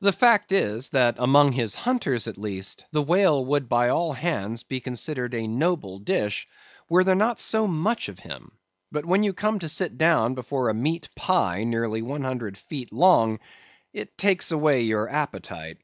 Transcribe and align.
The 0.00 0.10
fact 0.10 0.50
is, 0.50 0.88
that 0.88 1.14
among 1.18 1.52
his 1.52 1.76
hunters 1.76 2.26
at 2.26 2.36
least, 2.36 2.84
the 2.90 3.00
whale 3.00 3.44
would 3.44 3.68
by 3.68 3.88
all 3.90 4.12
hands 4.12 4.64
be 4.64 4.80
considered 4.80 5.34
a 5.34 5.46
noble 5.46 6.00
dish, 6.00 6.48
were 6.88 7.04
there 7.04 7.14
not 7.14 7.38
so 7.38 7.68
much 7.68 8.08
of 8.08 8.18
him; 8.18 8.50
but 8.90 9.04
when 9.06 9.22
you 9.22 9.32
come 9.32 9.60
to 9.60 9.68
sit 9.68 9.96
down 9.96 10.34
before 10.34 10.68
a 10.68 10.74
meat 10.74 11.10
pie 11.14 11.62
nearly 11.62 12.02
one 12.02 12.22
hundred 12.22 12.58
feet 12.58 12.92
long, 12.92 13.38
it 13.92 14.18
takes 14.18 14.50
away 14.50 14.82
your 14.82 15.08
appetite. 15.08 15.78